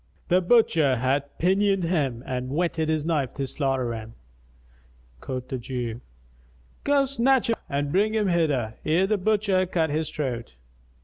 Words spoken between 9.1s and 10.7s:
butcher cut his throat."